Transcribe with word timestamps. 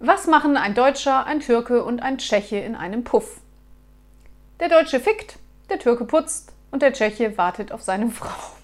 Was 0.00 0.28
machen 0.28 0.56
ein 0.56 0.74
Deutscher, 0.74 1.26
ein 1.26 1.40
Türke 1.40 1.82
und 1.82 2.00
ein 2.00 2.18
Tscheche 2.18 2.56
in 2.58 2.76
einem 2.76 3.02
Puff? 3.02 3.40
Der 4.60 4.68
Deutsche 4.68 5.00
fickt, 5.00 5.38
der 5.70 5.80
Türke 5.80 6.04
putzt 6.04 6.52
und 6.70 6.82
der 6.82 6.92
Tscheche 6.92 7.36
wartet 7.36 7.72
auf 7.72 7.82
seine 7.82 8.08
Frau. 8.10 8.57